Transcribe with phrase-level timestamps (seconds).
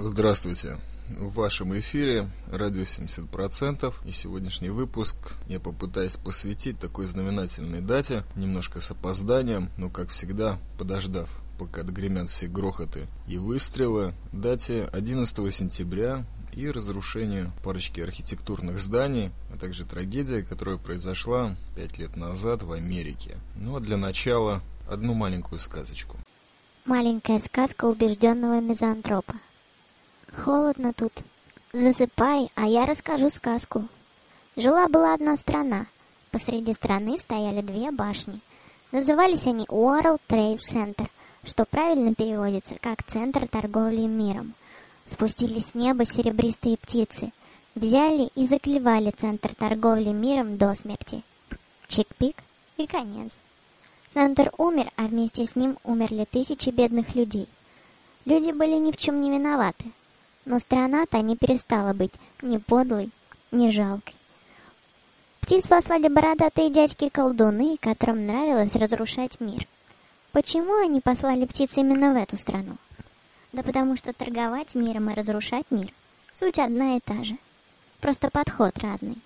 [0.00, 0.76] Здравствуйте.
[1.08, 5.16] В вашем эфире радио 70% и сегодняшний выпуск
[5.48, 12.28] я попытаюсь посвятить такой знаменательной дате, немножко с опозданием, но как всегда подождав, пока догремят
[12.28, 20.42] все грохоты и выстрелы, дате 11 сентября и разрушению парочки архитектурных зданий, а также трагедия,
[20.42, 23.36] которая произошла пять лет назад в Америке.
[23.56, 26.18] Ну а для начала одну маленькую сказочку.
[26.84, 29.34] Маленькая сказка убежденного мизантропа.
[30.44, 31.12] Холодно тут.
[31.72, 33.84] Засыпай, а я расскажу сказку.
[34.56, 35.86] Жила-была одна страна.
[36.30, 38.40] Посреди страны стояли две башни.
[38.92, 41.08] Назывались они World Trade Center,
[41.44, 44.54] что правильно переводится как «Центр торговли миром».
[45.06, 47.32] Спустились с неба серебристые птицы,
[47.74, 51.22] взяли и заклевали Центр торговли миром до смерти.
[51.88, 52.36] Чик-пик
[52.76, 53.40] и конец.
[54.14, 57.48] Центр умер, а вместе с ним умерли тысячи бедных людей.
[58.24, 59.84] Люди были ни в чем не виноваты,
[60.44, 63.10] но страна-то не перестала быть ни подлой,
[63.50, 64.14] ни жалкой.
[65.40, 69.66] Птиц послали бородатые дядьки-колдуны, которым нравилось разрушать мир.
[70.32, 72.76] Почему они послали птиц именно в эту страну?
[73.52, 75.92] Да потому что торговать миром и разрушать мир—
[76.32, 77.36] суть одна и та же.
[78.00, 79.16] Просто подход разный.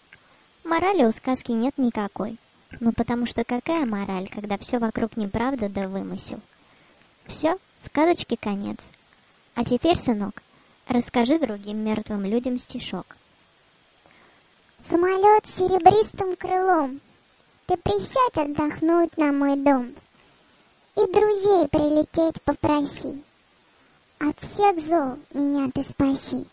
[0.64, 2.38] Морали у сказки нет никакой.
[2.80, 6.40] Ну потому что какая мораль, когда все вокруг неправда да вымысел?
[7.26, 8.86] Все, сказочки конец.
[9.54, 10.42] А теперь, сынок,
[10.88, 13.16] расскажи другим мертвым людям стишок.
[14.88, 17.00] Самолет с серебристым крылом,
[17.66, 19.94] Ты присядь отдохнуть на мой дом
[20.96, 23.22] И друзей прилететь попроси.
[24.18, 26.46] От всех зол меня ты спаси.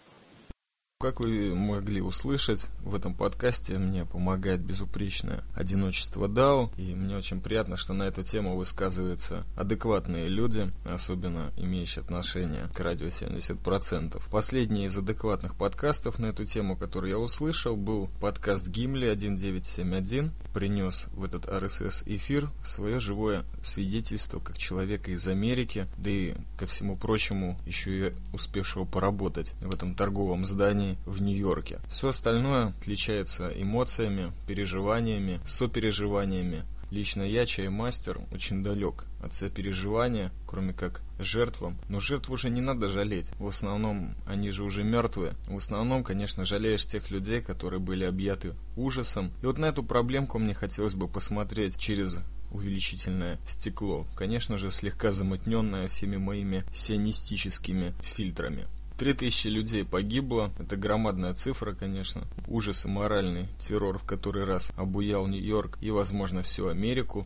[1.01, 7.39] Как вы могли услышать, в этом подкасте мне помогает безупречное одиночество Дау, и мне очень
[7.39, 14.21] приятно, что на эту тему высказываются адекватные люди, особенно имеющие отношение к радио 70%.
[14.29, 21.05] Последний из адекватных подкастов на эту тему, который я услышал, был подкаст Гимли 1971, принес
[21.13, 26.97] в этот RSS эфир свое живое свидетельство как человека из Америки, да и ко всему
[26.97, 31.79] прочему еще и успевшего поработать в этом торговом здании в Нью-Йорке.
[31.89, 36.63] Все остальное отличается эмоциями, переживаниями, сопереживаниями.
[36.91, 41.77] Лично я, чаймастер, очень далек от сопереживания, кроме как жертвам.
[41.87, 43.29] Но жертв уже не надо жалеть.
[43.37, 45.35] В основном они же уже мертвые.
[45.47, 49.31] В основном, конечно, жалеешь тех людей, которые были объяты ужасом.
[49.43, 52.21] И вот на эту проблемку мне хотелось бы посмотреть через
[52.51, 54.07] увеличительное стекло.
[54.15, 58.65] Конечно же, слегка замутненное всеми моими сионистическими фильтрами.
[58.99, 60.51] 3000 людей погибло.
[60.59, 62.23] Это громадная цифра, конечно.
[62.47, 67.25] Ужас и моральный террор в который раз обуял Нью-Йорк и, возможно, всю Америку.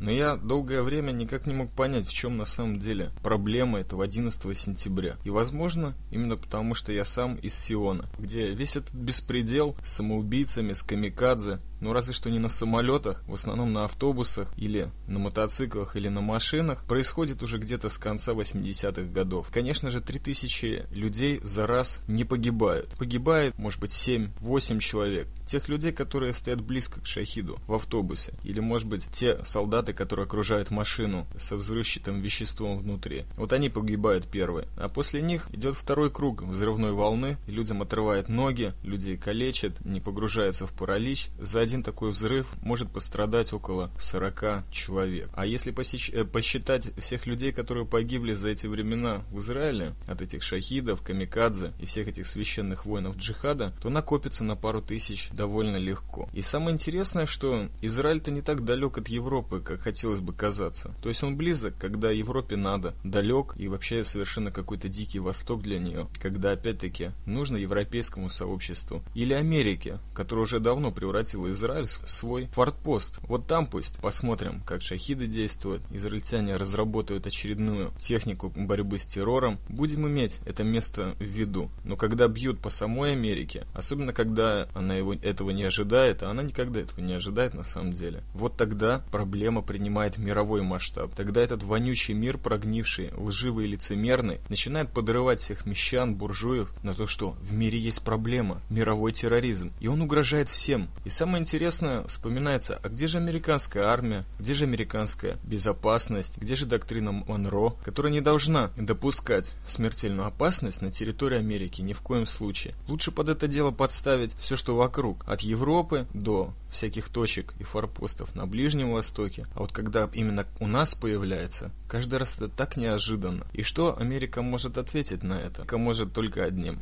[0.00, 4.04] Но я долгое время никак не мог понять, в чем на самом деле проблема этого
[4.04, 5.16] 11 сентября.
[5.24, 10.74] И возможно, именно потому, что я сам из Сиона, где весь этот беспредел с самоубийцами,
[10.74, 15.96] с камикадзе, ну разве что не на самолетах, в основном на автобусах или на мотоциклах
[15.96, 19.50] или на машинах, происходит уже где-то с конца 80-х годов.
[19.52, 22.94] Конечно же, 3000 людей за раз не погибают.
[22.96, 25.28] Погибает, может быть, 7-8 человек.
[25.46, 28.34] Тех людей, которые стоят близко к шахиду в автобусе.
[28.44, 33.24] Или, может быть, те солдаты, которые окружают машину со взрывчатым веществом внутри.
[33.36, 34.68] Вот они погибают первые.
[34.76, 37.36] А после них идет второй круг взрывной волны.
[37.46, 41.28] Людям отрывает ноги, людей калечат, не погружается в паралич.
[41.40, 45.30] Сзади один такой взрыв может пострадать около 40 человек.
[45.34, 46.10] А если посещ...
[46.10, 51.72] Э, посчитать всех людей, которые погибли за эти времена в Израиле, от этих шахидов, камикадзе
[51.80, 56.28] и всех этих священных воинов джихада, то накопится на пару тысяч довольно легко.
[56.32, 60.94] И самое интересное, что Израиль-то не так далек от Европы, как хотелось бы казаться.
[61.02, 65.78] То есть он близок, когда Европе надо, далек и вообще совершенно какой-то дикий восток для
[65.78, 69.02] нее, когда опять-таки нужно европейскому сообществу.
[69.14, 73.20] Или Америке, которая уже давно превратила Израиль свой фортпост.
[73.22, 75.82] Вот там пусть посмотрим, как шахиды действуют.
[75.90, 79.58] Израильтяне разработают очередную технику борьбы с террором.
[79.68, 81.70] Будем иметь это место в виду.
[81.84, 86.42] Но когда бьют по самой Америке, особенно когда она его, этого не ожидает, а она
[86.42, 91.14] никогда этого не ожидает на самом деле, вот тогда проблема принимает мировой масштаб.
[91.14, 97.06] Тогда этот вонючий мир, прогнивший, лживый и лицемерный, начинает подрывать всех мещан, буржуев на то,
[97.06, 99.72] что в мире есть проблема, мировой терроризм.
[99.80, 100.88] И он угрожает всем.
[101.04, 106.64] И самое интересно вспоминается, а где же американская армия, где же американская безопасность, где же
[106.64, 112.74] доктрина Монро, которая не должна допускать смертельную опасность на территории Америки ни в коем случае.
[112.88, 118.34] Лучше под это дело подставить все, что вокруг, от Европы до всяких точек и форпостов
[118.34, 119.46] на Ближнем Востоке.
[119.54, 123.46] А вот когда именно у нас появляется, каждый раз это так неожиданно.
[123.52, 125.60] И что Америка может ответить на это?
[125.62, 126.80] Америка может только одним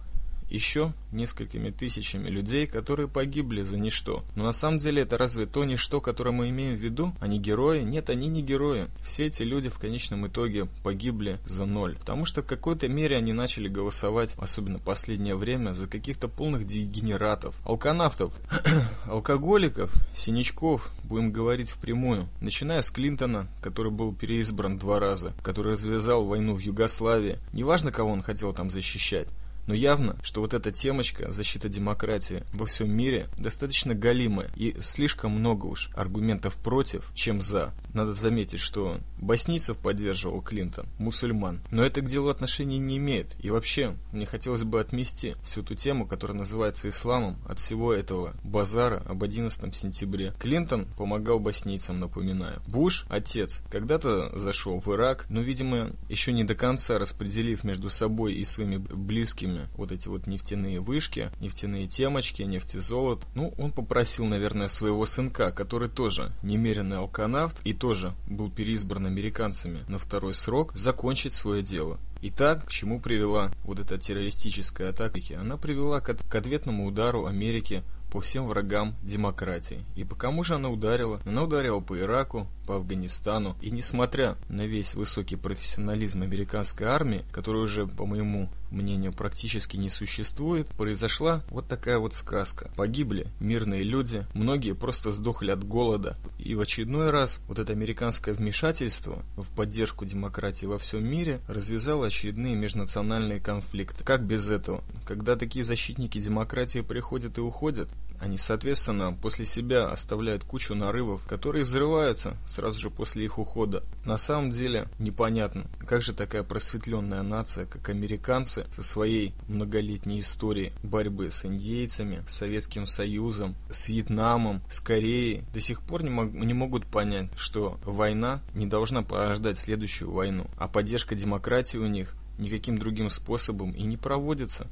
[0.53, 4.23] еще несколькими тысячами людей, которые погибли за ничто.
[4.35, 7.15] Но на самом деле это разве то ничто, которое мы имеем в виду?
[7.21, 7.83] Они герои?
[7.83, 8.89] Нет, они не герои.
[9.03, 11.97] Все эти люди в конечном итоге погибли за ноль.
[11.99, 16.67] Потому что в какой-то мере они начали голосовать, особенно в последнее время, за каких-то полных
[16.67, 18.35] дегенератов, алканавтов,
[19.07, 22.29] алкоголиков, синячков, будем говорить впрямую.
[22.41, 27.39] Начиная с Клинтона, который был переизбран два раза, который развязал войну в Югославии.
[27.53, 29.29] Неважно, кого он хотел там защищать.
[29.67, 35.33] Но явно, что вот эта темочка защита демократии во всем мире достаточно галимая и слишком
[35.33, 37.73] много уж аргументов против, чем за.
[37.95, 41.61] Надо заметить, что боснийцев поддерживал Клинтон, мусульман.
[41.71, 43.35] Но это к делу отношения не имеет.
[43.39, 48.35] И вообще, мне хотелось бы отмести всю ту тему, которая называется исламом, от всего этого
[48.43, 50.35] базара об 11 сентябре.
[50.39, 52.61] Клинтон помогал боснийцам, напоминаю.
[52.67, 58.35] Буш, отец, когда-то зашел в Ирак, но, видимо, еще не до конца распределив между собой
[58.35, 63.25] и своими близкими вот эти вот нефтяные вышки, нефтяные темочки, нефтезолот.
[63.35, 69.85] Ну, он попросил, наверное, своего сынка, который тоже немеренный алканавт и тоже был переизбран американцами
[69.89, 71.99] на второй срок, закончить свое дело.
[72.23, 75.21] Итак, к чему привела вот эта террористическая атака?
[75.39, 79.85] Она привела к, ответному удару Америки по всем врагам демократии.
[79.97, 81.21] И по кому же она ударила?
[81.27, 83.57] Она ударила по Ираку, по Афганистану.
[83.61, 89.91] И несмотря на весь высокий профессионализм американской армии, который уже, по моему мнению, практически не
[89.91, 92.71] существует, произошла вот такая вот сказка.
[92.77, 96.17] Погибли мирные люди, многие просто сдохли от голода.
[96.39, 102.07] И в очередной раз вот это американское вмешательство в поддержку демократии во всем мире развязало
[102.07, 104.05] очередные межнациональные конфликты.
[104.05, 104.83] Как без этого?
[105.07, 107.89] Когда такие защитники демократии приходят и уходят,
[108.23, 113.83] они, соответственно, после себя оставляют кучу нарывов, которые взрываются сразу же после их ухода.
[114.05, 120.73] На самом деле непонятно, как же такая просветленная нация, как американцы, со своей многолетней историей
[120.85, 126.33] борьбы с индейцами, с Советским Союзом, с Вьетнамом, с Кореей, до сих пор не, мог,
[126.33, 132.15] не могут понять, что война не должна порождать следующую войну, а поддержка демократии у них
[132.39, 134.69] никаким другим способом и не проводится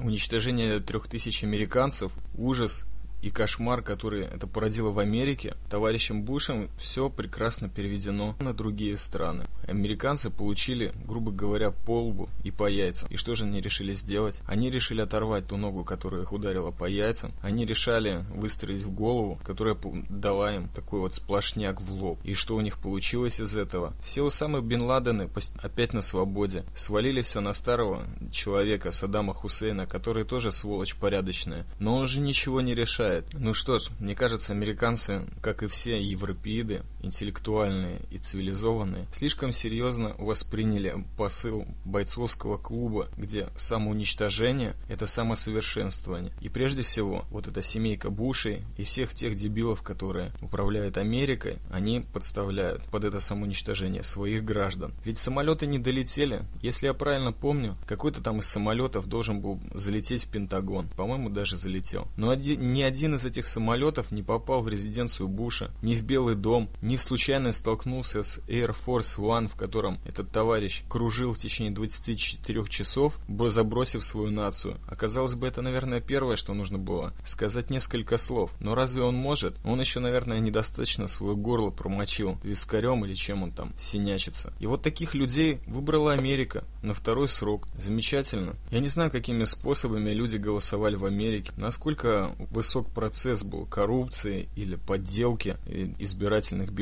[0.00, 2.84] уничтожение трех тысяч американцев, ужас,
[3.22, 9.44] и кошмар, который это породило в Америке, товарищем Бушем все прекрасно переведено на другие страны.
[9.70, 13.08] Американцы получили, грубо говоря, по лбу и по яйцам.
[13.08, 14.40] И что же они решили сделать?
[14.46, 17.32] Они решили оторвать ту ногу, которая их ударила по яйцам.
[17.40, 19.76] Они решали выстрелить в голову, которая
[20.08, 22.18] дала им такой вот сплошняк в лоб.
[22.24, 23.94] И что у них получилось из этого?
[24.02, 25.30] Все самые Бен Ладены
[25.62, 26.64] опять на свободе.
[26.74, 31.64] Свалили все на старого человека, Саддама Хусейна, который тоже сволочь порядочная.
[31.78, 33.26] Но он же ничего не решает.
[33.34, 40.14] Ну что ж, мне кажется, американцы, как и все европеиды, интеллектуальные и цивилизованные, слишком серьезно
[40.18, 46.32] восприняли посыл бойцовского клуба, где самоуничтожение– это самосовершенствование.
[46.40, 52.00] И прежде всего, вот эта семейка Бушей и всех тех дебилов, которые управляют Америкой, они
[52.00, 54.92] подставляют под это самоуничтожение своих граждан.
[55.04, 56.42] Ведь самолеты не долетели.
[56.62, 60.88] Если я правильно помню, какой-то там из самолетов должен был залететь в Пентагон.
[60.96, 62.08] По-моему, даже залетел.
[62.16, 66.34] Но один, ни один из этих самолетов не попал в резиденцию Буша, ни в Белый
[66.34, 71.72] дом, ни случайно столкнулся с Air Force One, в котором этот товарищ кружил в течение
[71.72, 74.78] 24 часов, забросив свою нацию.
[74.88, 77.12] Оказалось бы, это, наверное, первое, что нужно было.
[77.26, 78.52] Сказать несколько слов.
[78.60, 79.56] Но разве он может?
[79.64, 84.52] Он еще, наверное, недостаточно свое горло промочил вискарем или чем он там синячится.
[84.58, 87.66] И вот таких людей выбрала Америка на второй срок.
[87.78, 88.56] Замечательно.
[88.70, 94.76] Я не знаю, какими способами люди голосовали в Америке, насколько высок процесс был коррупции или
[94.76, 95.56] подделки
[95.98, 96.79] избирательных бюллетеней.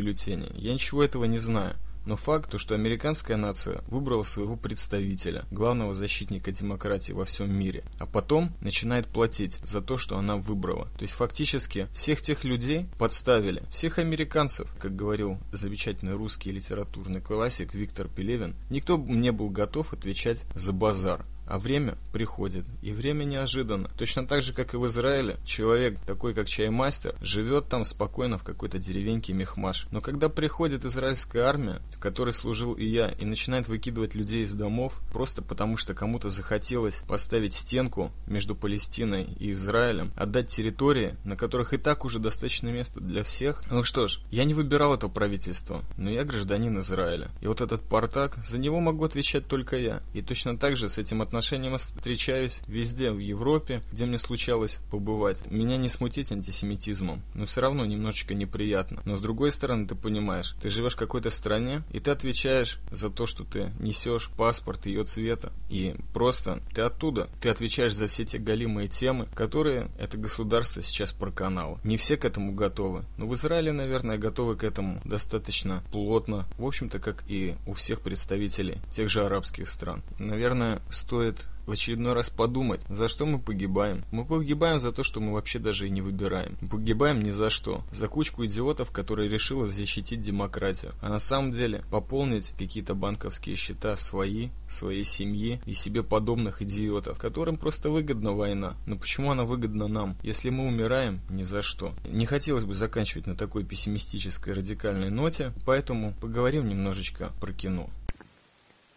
[0.55, 1.76] Я ничего этого не знаю.
[2.09, 7.85] Но факт, то, что американская нация выбрала своего представителя, главного защитника демократии во всем мире,
[7.99, 10.87] а потом начинает платить за то, что она выбрала.
[10.97, 17.75] То есть фактически всех тех людей подставили, всех американцев, как говорил замечательный русский литературный классик
[17.75, 21.26] Виктор Пелевин, никто не был готов отвечать за базар.
[21.49, 23.90] А время приходит, и время неожиданно.
[23.97, 28.45] Точно так же, как и в Израиле, человек, такой как чаймастер, живет там спокойно в
[28.45, 29.87] какой-то деревеньке Мехмаш.
[29.90, 34.52] Но когда приходит израильская армия, в которой служил и я, и начинает выкидывать людей из
[34.52, 41.35] домов, просто потому что кому-то захотелось поставить стенку между Палестиной и Израилем, отдать территории, на
[41.35, 43.62] которых и так уже достаточно места для всех.
[43.71, 47.31] Ну что ж, я не выбирал это правительство, но я гражданин Израиля.
[47.40, 50.02] И вот этот партак, за него могу отвечать только я.
[50.12, 55.45] И точно так же с этим отношением встречаюсь везде в Европе, где мне случалось побывать.
[55.50, 59.02] Меня не смутить антисемитизмом, но все равно немножечко неприятно.
[59.04, 63.11] Но с другой стороны, ты понимаешь, ты живешь в какой-то стране, и ты отвечаешь за
[63.11, 65.52] то, что ты несешь паспорт ее цвета.
[65.68, 71.12] И просто ты оттуда, ты отвечаешь за все те галимые темы, которые это государство сейчас
[71.12, 71.78] проканало.
[71.85, 76.64] Не все к этому готовы, но в Израиле, наверное, готовы к этому достаточно плотно, в
[76.64, 80.02] общем-то, как и у всех представителей тех же арабских стран.
[80.18, 81.27] Наверное, стоит
[81.68, 84.04] в очередной раз подумать, за что мы погибаем.
[84.11, 86.56] Мы погибаем за то, что мы вообще даже и не выбираем.
[86.62, 87.82] Мы погибаем ни за что.
[87.92, 90.92] За кучку идиотов, которая решила защитить демократию.
[91.02, 97.18] А на самом деле пополнить какие-то банковские счета свои, своей семьи и себе подобных идиотов,
[97.18, 98.75] которым просто выгодна война.
[98.87, 100.16] Но почему она выгодна нам?
[100.23, 101.92] Если мы умираем, ни за что.
[102.08, 107.90] Не хотелось бы заканчивать на такой пессимистической радикальной ноте, поэтому поговорим немножечко про кино.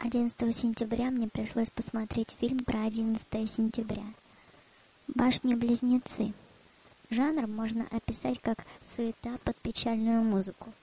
[0.04, 4.04] 11 сентября мне пришлось посмотреть фильм про 11 сентября.
[5.08, 6.34] «Башни-близнецы».
[7.12, 10.74] Жанр можно описать как суета под печальную музыку.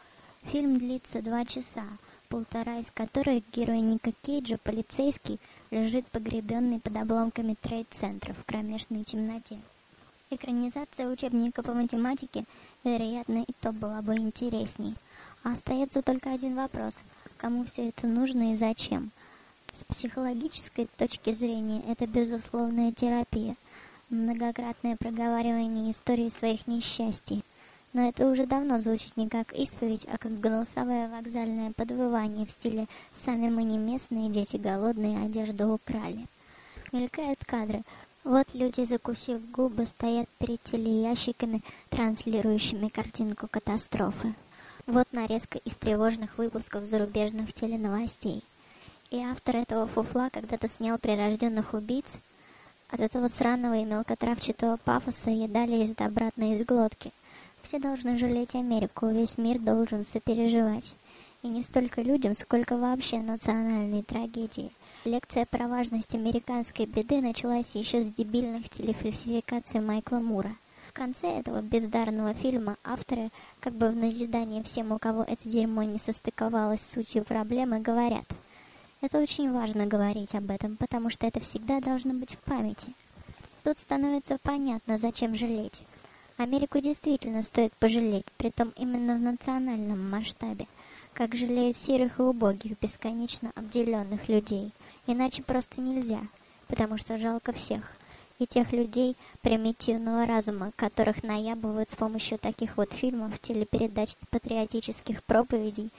[0.44, 1.84] Фильм длится два часа,
[2.28, 5.40] полтора из которых герой Ника Кейджа, полицейский,
[5.72, 9.58] лежит погребенный под обломками трейд-центра в кромешной темноте.
[10.30, 12.44] Экранизация учебника по математике,
[12.84, 14.94] вероятно, и то была бы интересней.
[15.42, 16.94] А остается только один вопрос–
[17.38, 19.10] кому все это нужно и зачем.
[19.72, 23.54] С психологической точки зрения это безусловная терапия,
[24.10, 27.42] многократное проговаривание истории своих несчастий.
[27.92, 32.86] Но это уже давно звучит не как исповедь, а как гнусовое вокзальное подвывание в стиле
[33.12, 36.26] «сами мы не местные, дети голодные, одежду украли».
[36.92, 37.82] Мелькают кадры.
[38.24, 44.34] Вот люди, закусив губы, стоят перед телеящиками, транслирующими картинку катастрофы.
[44.88, 48.42] Вот нарезка из тревожных выпусков зарубежных теленовостей.
[49.10, 52.18] И автор этого фуфла когда-то снял прирожденных убийц.
[52.88, 57.12] От этого сраного и мелкотравчатого пафоса едали обратно из глотки.
[57.60, 60.94] Все должны жалеть Америку, весь мир должен сопереживать.
[61.42, 64.72] И не столько людям, сколько вообще национальной трагедии.
[65.04, 70.56] Лекция про важность американской беды началась еще с дебильных телефальсификаций Майкла Мура
[70.98, 75.96] конце этого бездарного фильма авторы, как бы в назидание всем, у кого это дерьмо не
[75.96, 78.26] состыковалось с сутью проблемы, говорят.
[79.00, 82.92] Это очень важно говорить об этом, потому что это всегда должно быть в памяти.
[83.62, 85.82] Тут становится понятно, зачем жалеть.
[86.36, 90.66] Америку действительно стоит пожалеть, притом именно в национальном масштабе,
[91.12, 94.72] как жалеют серых и убогих, бесконечно обделенных людей.
[95.06, 96.22] Иначе просто нельзя,
[96.66, 97.97] потому что жалко всех
[98.38, 105.90] и тех людей примитивного разума, которых наябывают с помощью таких вот фильмов, телепередач, патриотических проповедей,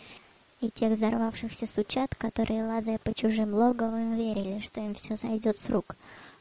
[0.61, 5.69] и тех взорвавшихся сучат, которые, лазая по чужим логовым, верили, что им все сойдет с
[5.69, 5.95] рук.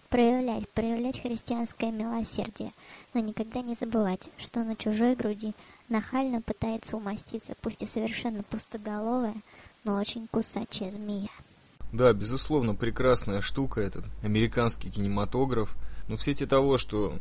[0.09, 2.73] Проявлять, проявлять христианское милосердие,
[3.14, 5.52] но никогда не забывать, что на чужой груди
[5.88, 9.37] нахально пытается умоститься, пусть и совершенно пустоголовая,
[9.85, 11.28] но очень кусачая змея.
[11.92, 15.76] Да, безусловно, прекрасная штука этот американский кинематограф.
[16.07, 17.18] Но в свете того, что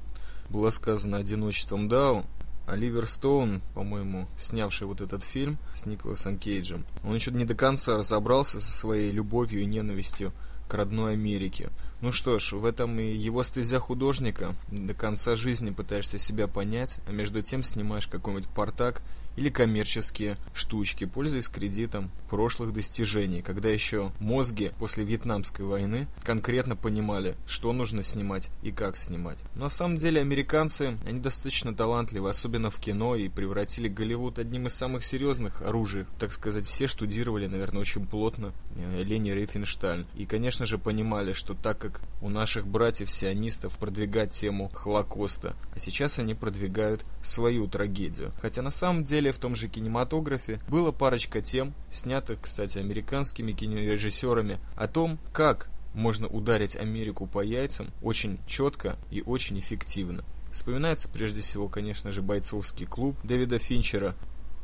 [0.49, 2.25] было сказано одиночеством Дау,
[2.65, 7.95] Оливер Стоун, по-моему, снявший вот этот фильм с Николасом Кейджем, он еще не до конца
[7.95, 10.33] разобрался со своей любовью и ненавистью
[10.67, 11.69] к родной Америке.
[12.01, 14.53] Ну что ж, в этом и его стезя художника.
[14.69, 19.01] До конца жизни пытаешься себя понять, а между тем снимаешь какой-нибудь портак
[19.37, 27.35] или коммерческие штучки, пользуясь кредитом прошлых достижений, когда еще мозги после Вьетнамской войны конкретно понимали,
[27.45, 29.37] что нужно снимать и как снимать.
[29.55, 34.67] Но на самом деле американцы, они достаточно талантливы, особенно в кино, и превратили Голливуд одним
[34.67, 36.05] из самых серьезных оружий.
[36.19, 40.05] Так сказать, все штудировали, наверное, очень плотно э, Лени Рейфеншталь.
[40.15, 46.17] И, конечно же, понимали, что так как у наших братьев-сионистов продвигать тему Холокоста, а сейчас
[46.17, 48.31] они продвигают свою трагедию.
[48.41, 53.51] Хотя на самом деле далее в том же кинематографе была парочка тем, снятых, кстати, американскими
[53.51, 60.23] кинорежиссерами, о том, как можно ударить Америку по яйцам очень четко и очень эффективно.
[60.53, 64.15] Вспоминается прежде всего, конечно же, бойцовский клуб Дэвида Финчера,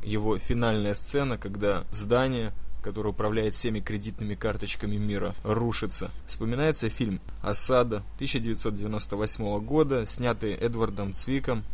[0.02, 2.52] его финальная сцена, когда здание
[2.82, 6.10] который управляет всеми кредитными карточками мира, рушится.
[6.26, 11.64] Вспоминается фильм «Осада» 1998 года, снятый Эдвардом Цвиком.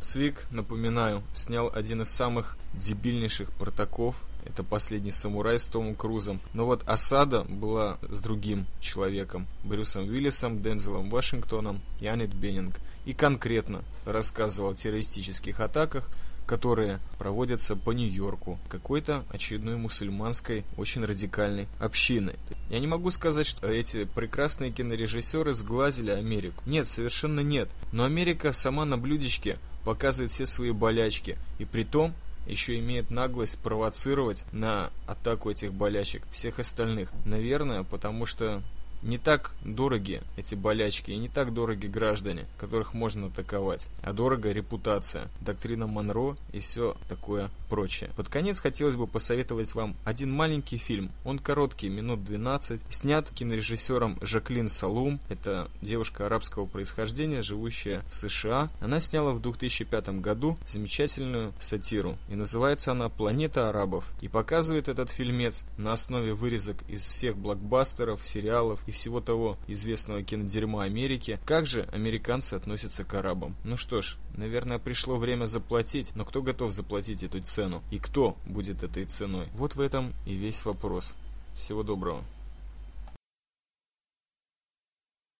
[0.00, 6.40] Цвик, напоминаю, снял один из самых дебильнейших протоков это «Последний самурай» с Томом Крузом.
[6.54, 9.46] Но вот «Осада» была с другим человеком.
[9.62, 12.80] Брюсом Уиллисом, Дензелом Вашингтоном и Аннет Беннинг.
[13.04, 16.08] И конкретно рассказывал о террористических атаках,
[16.48, 22.36] которые проводятся по Нью-Йорку какой-то очередной мусульманской, очень радикальной общины.
[22.70, 26.62] Я не могу сказать, что эти прекрасные кинорежиссеры сглазили Америку.
[26.64, 27.68] Нет, совершенно нет.
[27.92, 31.36] Но Америка сама на блюдечке показывает все свои болячки.
[31.58, 32.14] И при том
[32.46, 37.10] еще имеет наглость провоцировать на атаку этих болячек всех остальных.
[37.26, 38.62] Наверное, потому что
[39.02, 44.50] не так дороги эти болячки и не так дороги граждане, которых можно атаковать, а дорого
[44.52, 48.10] репутация, доктрина Монро и все такое прочее.
[48.16, 51.10] Под конец хотелось бы посоветовать вам один маленький фильм.
[51.24, 55.20] Он короткий, минут 12, снят кинорежиссером Жаклин Салум.
[55.28, 58.70] Это девушка арабского происхождения, живущая в США.
[58.80, 62.16] Она сняла в 2005 году замечательную сатиру.
[62.28, 64.12] И называется она «Планета арабов».
[64.20, 70.22] И показывает этот фильмец на основе вырезок из всех блокбастеров, сериалов и всего того известного
[70.22, 73.54] кинодерьма Америки, как же американцы относятся к арабам.
[73.62, 77.82] Ну что ж, наверное, пришло время заплатить, но кто готов заплатить эту цену?
[77.90, 79.48] И кто будет этой ценой?
[79.52, 81.14] Вот в этом и весь вопрос.
[81.54, 82.24] Всего доброго.